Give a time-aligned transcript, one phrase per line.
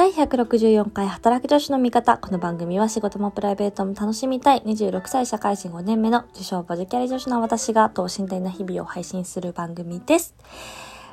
[0.00, 2.16] 第164回働く女子の味方。
[2.16, 10.34] この番組は仕事もプライベートも楽しみたい26歳社会人5年目の自称ボジキャリ女子の私が等身大な日々を配信する番組です。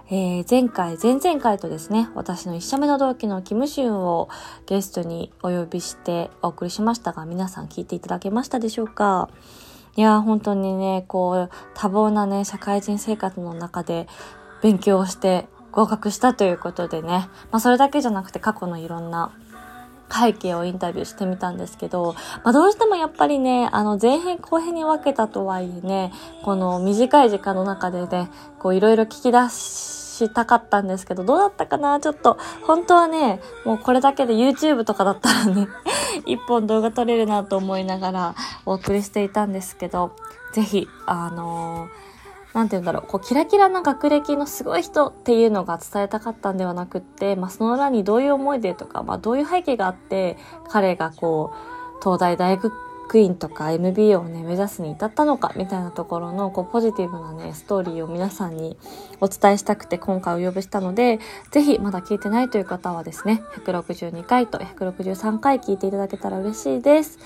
[0.10, 4.30] えー、前回、前々回とですね、私の一社目の同期のキムシュンを
[4.68, 9.30] ゲストにお呼びしてお送りしましたが、皆さん聞いていただけましたでしょうか？
[9.98, 14.08] いやー、本当にね、こう、多忙なね、社会人生活の中で
[14.62, 19.32] 勉強をして合格したということでね、まあそれだけじゃなくて過去のいろんな
[20.10, 26.12] 背景をインタビューしてみたんですけど、まあ、どうしてもやっぱりね、あの前編後編に分けたとはいえね、
[26.44, 32.00] この短い時間の中でね、こういろいろ聞き出したかったんですけど、どうだったかな？
[32.00, 35.68] ちょっと、本当はね、もうこれだけで YouTube とかだったらね、
[36.26, 38.36] 一本動画撮れるなと思いながら
[38.66, 40.16] お送りしていたんですけど、
[40.54, 42.17] ぜひ、あのー
[42.54, 50.38] なんて言うんだろう、こう、キラキラな学歴のすごい人っていうのが伝えたかったんではなくって、まあ、その裏にどういう思いでとか、まあ、どういう背景があって、
[50.70, 58.78] 彼がこう、東大大学院とか MBA をね、目指すに至ったのか、みたいなところの、こう、ポジティブなね、ストーリーを皆さんに
[59.22, 61.20] お伝えしたくて今回お呼びしたので、
[61.52, 67.20] ぜひまだ聞いてないという方はですね、162回と163回聞いていただけたら嬉しいです。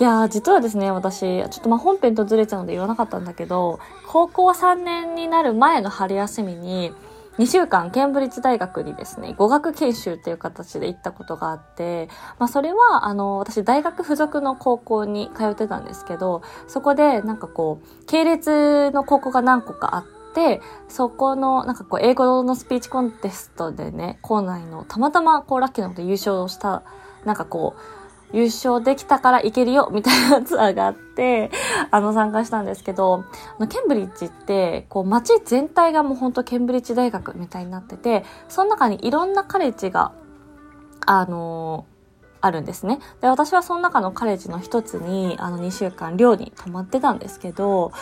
[0.00, 6.94] いやー、実はですね、私、ちょっとまあ本編とずれちゃうので言わなかったんだけど、高校3年になる前の春休みに、
[7.36, 26.84] 2週間ケンブリッジ大学にですね、語学研修っていう形で行ったことがあって、まあそれは、あの、私大学付属の高校に通ってたんですけど、そこでなんかこう、系列の高校が何個かあって、そこの、なんかこう、英語のスピーチコンテストでね、校内のたまたまこう、ラッキーなこと優勝した、
[27.26, 27.99] なんかこう、
[28.32, 31.50] 優勝できたから行けるよみたいなツアーがあって、
[31.90, 33.24] あの参加したんですけど、
[33.58, 40.12] あのケンブリッジって、こう街全体がもうほんとケンブリッジ大学みたいになってて、その中にいろんなカレッジが、
[41.06, 41.86] あの
[42.42, 43.00] あるんですね。
[43.20, 47.92] で、私はその中のカレッジの一つに、あの2週間寮に泊まってたんですけど、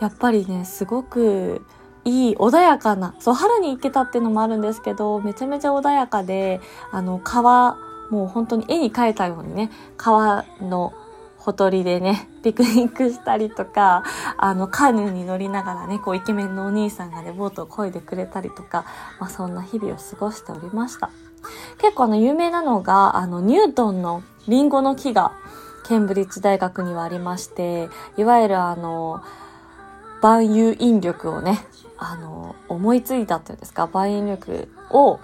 [0.00, 1.62] やっぱりね、すごく
[2.06, 6.60] いい、穏やかな、そう、春に行けたっていうのもあるんですけど、めちゃめちゃ穏やかで、
[6.92, 7.78] あの、川、
[8.10, 10.92] もう本当に絵に描いたようにね、川の
[11.38, 14.02] ほとりでね、ピクニックしたりとか、
[14.36, 18.84] あの、カヌーに乗りながらね、こう、イケメンのお兄さんがね、ボートを漕いでくれたりとか、
[19.20, 21.10] まあ、そんな日々を過ごしておりました。
[21.78, 25.32] 結構あの、有名なのが、あの、ニュートンのリンゴの木が、
[25.86, 29.22] ケンブリッジ大学にはありまして、いわゆるあの、
[30.20, 31.64] 万有引力をね、
[31.96, 35.20] あの、思いついたっていうんですか、万有引力を、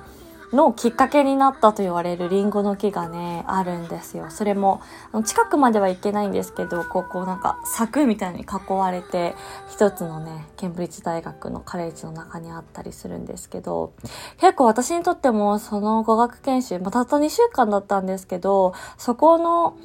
[0.52, 4.30] のきっかけになったと言われるリンゴの木がね、あるんですよ。
[4.30, 4.82] それも、
[5.24, 9.34] 近くまでは行けないんですけど、ここなんか柵みたいに囲われて、
[9.70, 13.92] 一つのね、ケンブリッジ大学のカレッジの中にあったりするんですけど、
[14.38, 19.76] 結構私にとってもその語学研修、ま、たった2週間だったんですけど、そこの、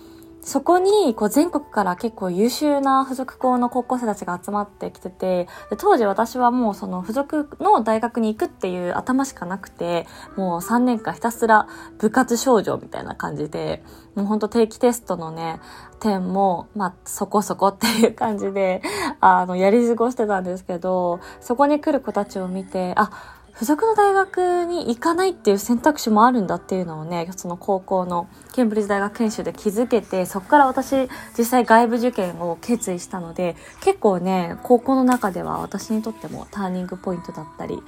[0.47, 5.45] そこに、こう全国から結構優秀な付属校の高校生たちが集まってきてて、
[5.77, 10.07] 当時私はもうその付属の大学に行くっていう頭しかなくて、
[10.37, 11.67] もう3年間ひたすら
[11.99, 13.83] 部活少女みたいな感じで、
[14.15, 15.59] もうほんと定期テストのね、
[15.99, 18.81] 点も、まあ、そこそこっていう感じで、
[19.19, 37.81] あの、やり過ごしてたんですけど、そこに来る子たちを見て、あ、付属の大学に行かないっていう選択肢もあるんだっていうのをね、その高校のケンブリッジ大学研修で気づけて、そこから私実際外部受験を決意したので、結構ね、高校の中では私にとってもターニングポイントだったり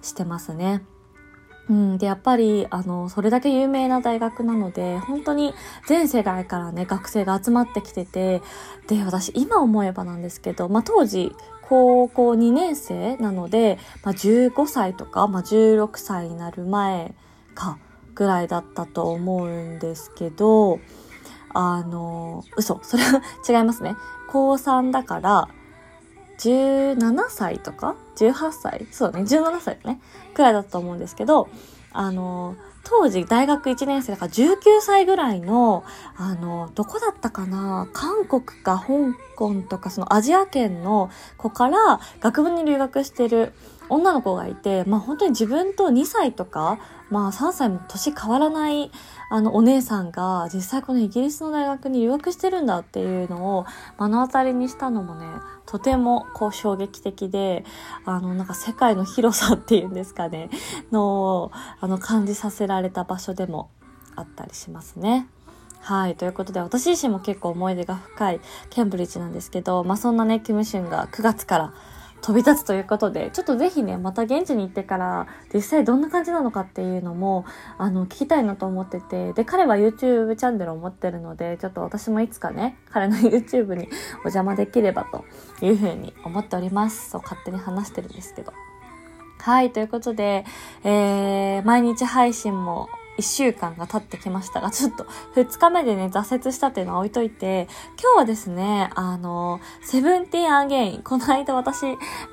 [0.00, 0.84] してますね。
[1.68, 5.52] うん、で、やっぱり、あの、それだけ有名な大学なので、本当に
[5.88, 8.42] 全世代からね、学生が集まってきてて、
[8.86, 11.34] で、私、今思えばなんですけど、まあ、当時、
[11.68, 17.14] 高校2年生なので、まあ、15歳とか、まあ、16歳になる前
[17.54, 17.78] か
[18.14, 20.78] ぐらいだったと思うんですけど、
[21.50, 23.96] あの、嘘、それは 違いますね。
[24.28, 25.48] 高3だから、
[26.38, 30.00] 17歳とか ?18 歳そうね、17歳ね。
[30.34, 31.48] くらいだったと思うんですけど、
[31.92, 32.56] あの、
[32.88, 35.84] 当時大学1年生だから19歳ぐらいの、
[36.16, 37.88] あの、どこだったかな？
[37.92, 43.52] 韓国か香港とかそのアジア圏の子から学部に留学してる
[43.88, 46.78] 女の子がいて、まあ本当に自分と2歳とか、
[47.10, 48.90] まあ3歳も年変わらない
[49.30, 53.66] あのお姉さんが実際このイギリスの大学に留学してるんだっていうのを
[54.00, 55.26] 目の当たりにしたのもね、
[55.66, 57.64] とてもこう衝撃的で、
[58.04, 60.50] あのなんか世界の広さっていうんですかね、
[60.92, 63.70] のあの感じさせられた場所でも
[64.16, 65.28] あったりしますね。
[65.80, 66.16] はい。
[66.16, 68.40] ということで、私自身も結構思い出が深い
[68.70, 71.74] ケンブリッジなんですけど、まあそんなね、キムシュンが9月から
[72.22, 77.44] 飛び立つということで、ちょっとぜひね、また現地に行ってから実際どんな感じなのかっていうのも、
[77.78, 85.24] あの、聞きたいなと思ってて、で、彼は YouTube チャンネルを持ってるので、ちょっと私もいつかね、彼の YouTube にお邪魔できればと
[85.64, 87.10] いうふうに思っております。
[87.10, 88.52] そう、勝手に話してるんですけど。
[89.38, 90.44] はい、ということで、
[90.82, 95.04] えー、毎日配信も1週間が経ってきましたが、ちょっと
[95.34, 97.68] 2日目でね、挫折したっていうのは置いといて、
[98.02, 101.86] 今日はですね、あの、セブンティーンアゲイン、この間私、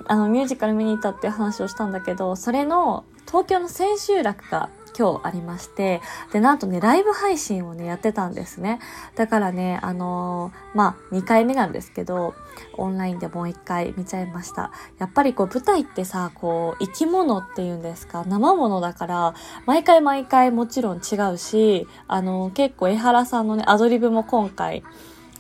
[0.07, 6.01] あの、ミュージカル見に行ったっていう話をしたんだけど、それの東京の千秋楽が今日ありまして、
[6.31, 8.79] で、なんとね、ライブ配信をね、やってたんですね。
[9.15, 12.35] だからね、あのー、まあ、2回目なんですけど、
[12.77, 14.71] オンラインでもう1回見ちゃいました。
[14.99, 19.33] やっぱりこう、舞台ってさ、こう、生き物っていうんですか、生物だから、
[19.65, 24.83] 毎回毎回もちろん違うし、あのー、結構江原さんのね、アドリブも今回、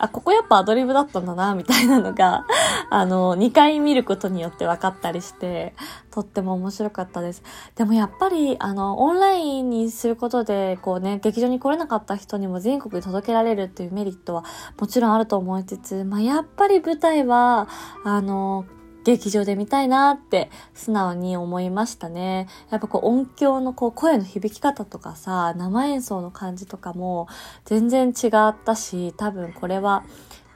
[0.03, 2.45] あ、ここやっぱアドリブだったんだな、みたいなのが、
[2.91, 5.73] あの、2回見ることによって分かったりして、
[6.11, 7.41] とっても面白かったです。
[7.75, 14.43] でもやっぱり、あの、オンラインにすることで、こうね、劇場に来れなかった人にも全国に届けられるっていうメリットは
[14.77, 17.69] もちろんあると思いつつ、まあ、やっぱり舞台は、
[18.03, 18.65] あの、
[19.03, 22.47] 劇場で見たいなって素直に思いましたね。
[22.69, 27.27] やっぱこう音響のこう声の響き方とかさ、生演奏の感じとかも
[27.65, 30.03] 全然違ったし、多分これは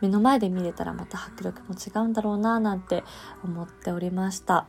[0.01, 3.03] 目の前で見れたらまた迫力も違うんだろうななんて
[3.43, 4.67] 思っておりました。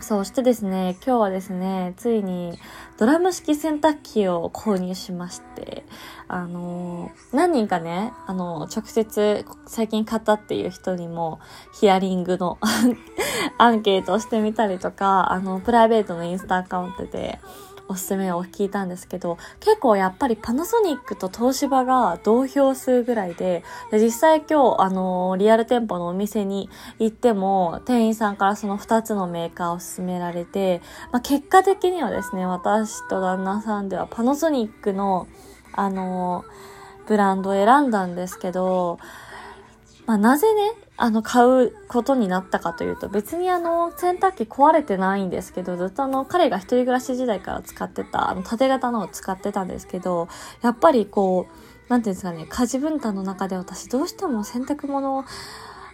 [0.00, 2.58] そしてですね、今日はですね、ついに
[2.98, 5.84] ドラム式洗濯機を購入しまして、
[6.28, 11.40] あの、何人かね、あの、直接最近買ったっていう人にも
[11.80, 12.58] ヒアリングの
[13.58, 17.40] アンケートをしてみたりとか、あの、プライベートのインスタアカウントで、
[17.88, 26.68] おすすめを聞いたんですけど、結構やっぱりパナソニックと東芝が同票数ぐらいで、で実際今日、あのー、リアル店舗のお店に
[26.98, 35.28] 行っても、店員さんからその2つのメーカーを勧められて、まあ、結果的にはですね、私と旦那さんではパナソニックの、
[35.72, 38.98] あのー、ブランドを選んだんですけど、
[40.06, 50.28] まあ、なぜね、あの、買うことになったかというと、別にあの、洗濯機壊れてないんですけど、ずっとあの、彼が一人暮らし時代から使ってた、あの、縦型のを使ってたんですけど、
[50.62, 55.24] やっぱりこう、なんていうんですかね、家事分担の中で私どうしても洗濯物を、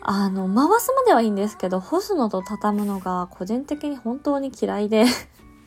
[0.03, 5.07] あの、回すまではいいんですけど、干すのと畳むのが個人的に本当に嫌いで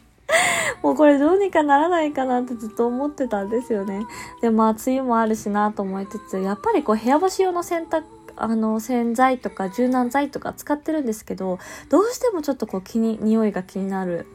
[0.84, 4.06] もうこれどうにかならないかなってずっと思ってたんですよね。
[4.42, 8.04] で、まあ、梅雨もあるしなと思いつつ、やっぱりこう部屋干し用の洗濯
[8.38, 11.60] あの、洗剤とか柔軟剤とか使ってるんですけど、
[11.90, 14.26] どうしてもちょっとこう気に、匂いが気になる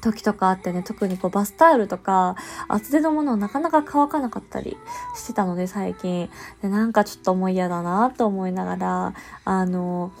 [0.00, 2.36] 時とかあってね、特にこうバスタオルとか
[2.68, 4.76] 厚手のものをなかなか乾かなかったり
[5.16, 6.28] してたので最近。
[6.62, 9.14] で、なんかちょっともう嫌だなと思いながら、
[9.44, 10.12] あの、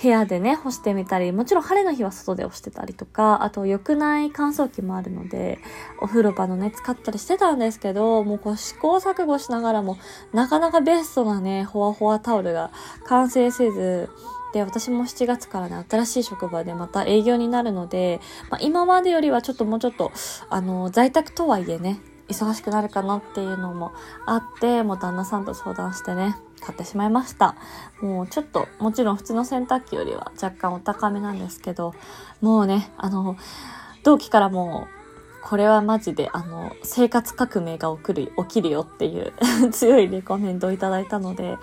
[0.00, 5.58] 部屋でね、干してみたり、もちろん晴れの日は外で干してたりとか、あと浴内乾燥機もあるので、
[6.00, 9.98] お風呂場のね、使ったりしてたんですけど、もうこう試行錯誤しながらも、
[10.32, 12.70] なかなかベストなね、ほわほわタオルが
[13.06, 14.08] 完成せず、
[14.52, 18.20] で、私も7月からね、新しい職場でまた営業になるので、
[18.50, 20.12] まあ、今までよりはちょっともうちょっと、
[20.48, 23.92] あの、在宅とはいえね、忙しくなるかなっていうのも
[24.26, 27.56] あって、もう旦那さんと相談してね、買ってしまいました。
[28.00, 31.94] もうちょっと、もちろん普通の洗濯機よりは若干お高めなんですけど、
[32.40, 33.36] もうね、あの、
[34.02, 34.98] 同期からもう、
[35.48, 39.32] これはマジで、あの、生活革命が起きる、起きるよっていう
[39.72, 41.56] 強いレコメントをいただいたので、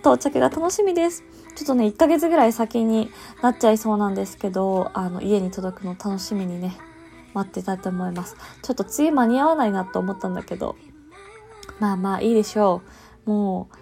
[0.00, 1.22] 到着が楽しみです。
[1.54, 3.10] ちょっとね、1ヶ月ぐらい先に
[3.42, 6.76] なっちゃいそうなんですけど、あの、家に届くの楽しみにね、
[7.34, 8.36] 待ってたと思います。
[8.62, 10.76] ちょっと次間に合わないなと思ったんだけど、
[11.78, 12.82] まあまあいいでしょ
[13.26, 13.30] う。
[13.30, 13.76] もう、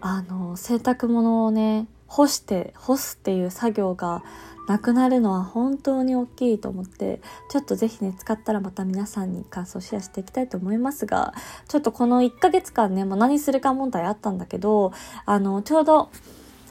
[0.00, 4.22] あの、洗濯物をね、干して、干すっていう作業が
[4.66, 11.34] なくなるのは本当に大きいと思って、ちょっとぜひね、使ったらまた皆さんに感想シェアしていきたいと思いますが、
[11.68, 14.92] ちょっとこの1ヶ月間ね、もう何するか問題あったんだけど、
[15.26, 16.10] あの、ちょうど、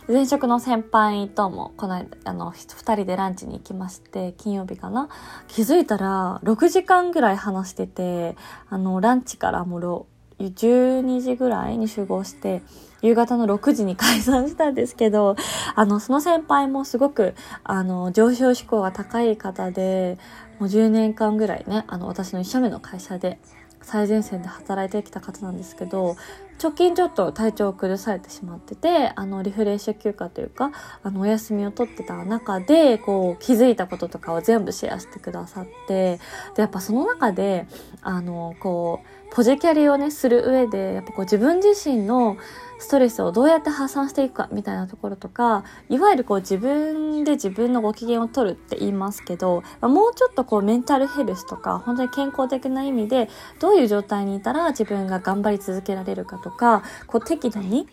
[0.07, 5.07] 前職の先輩とも、この間、あの、二人でランチに行きまして、金曜日かな。
[5.47, 8.35] 気づいたら、6時間ぐらい話してて、
[8.69, 12.63] あの、ランチからもう、12時ぐらいに集合して、
[13.01, 15.35] 夕方の6時に解散したんですけど、
[15.75, 20.17] あの、その先輩もすごく、あの、上昇志向が高い方で、
[20.59, 23.39] もう10年間ぐらいね、あの、私の1社目の会社で
[23.81, 26.15] 最前線で働いてきた方なんですけど、
[26.61, 36.17] 直近ちょっと体調を崩されてしまってて、あの、リフレッシュ休暇というか、あの、お休みを取ってた中で、こう、気づいたこととかを全部シェアしてくださって、
[36.55, 37.65] で、やっぱその中で、
[38.01, 42.37] あの、こう、ポジキャリをね、する上で、やっぱこう自分自身の
[42.79, 57.87] ストレスをどうやって発散していくかみたいなところとか、いわゆるこう自分で自分のご機嫌を取るって言いますけど、もうちょっとこうメンタルヘルスとか、本当に健康的な意味で、どういう状態にいたら自分が頑張り続けられるかとか、こう適度に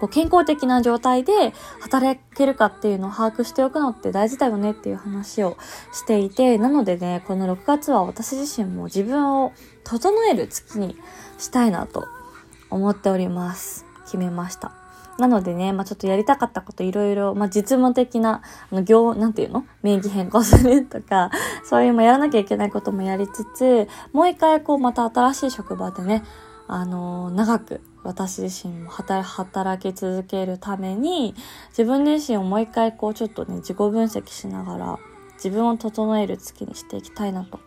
[0.00, 5.56] こう健康的な状態で働けるかっていうのを把握しておくのって大事だよねっていう話を
[5.92, 9.52] していて、なのでね、この6月は私自身も自分を
[9.84, 10.96] 整える月に
[11.38, 12.06] したいなと
[12.70, 13.84] 思っております。
[14.04, 14.72] 決めました。
[15.18, 19.64] なのでね、まあ、ちょっとやりたかったこといろいろ、まあ、実務的な、あの、業、なんていうの？
[19.82, 21.30] 名義変更するとか、
[21.64, 26.22] そういうもやらなきゃいけないこともやりつつ、もう一回こう、また新しい職場でね、
[26.68, 31.34] あのー、長く私自身も働き続けるために
[31.70, 34.98] 自分自身をもう一回こうちょっとね自己分析しながら
[35.34, 37.60] 自分を整える月にしていきたいなと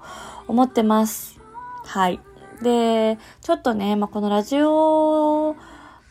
[0.47, 1.39] 思ってます。
[1.85, 2.19] はい。
[2.61, 5.55] で、ちょっとね、まあ、このラジオ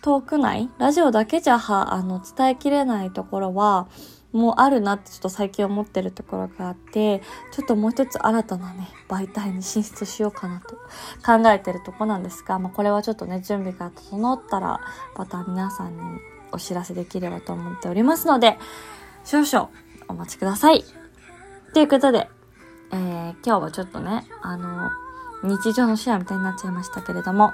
[0.01, 3.89] トーク内、ラジオだけじゃは、あの、伝えきれないところは、
[4.33, 10.77] もあるなってちょっと最近思ってるところがあって、ちょっともう一つ新たなね、媒体に進出しようかなと
[11.25, 14.81] 考えてるとこなんですが、まあこれはちょっとね、準備が整ったら、
[15.17, 16.21] また皆さんに
[16.53, 18.59] お知らせできればと思っておりますので、
[19.25, 19.71] 少々
[20.09, 20.85] お待ちください。
[21.73, 22.29] ということで、
[22.93, 24.91] えー、今日はちょっとね、あの、
[25.43, 27.53] 日常のシェアみたいになっちゃいましたけれども、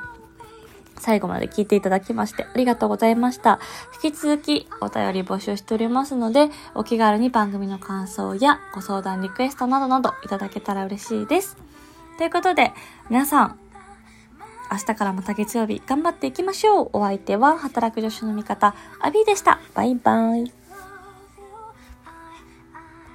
[0.99, 3.61] 最後まで聞いていただきましてありがとうございました。
[4.03, 11.57] 引き続きお便り募集しておりますので、お気軽に番組の感想やご相談リクエストなどなどいただけたら嬉しいです。
[12.19, 12.73] ということで、
[13.11, 13.59] 皆さん、
[14.71, 16.91] 明日からまた月曜日頑張っていきましょう。
[16.93, 19.61] お相手は働く女子の味方、アビーでした。
[19.75, 20.64] バイバイ。